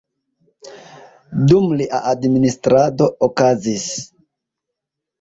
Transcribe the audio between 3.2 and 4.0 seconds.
okazis;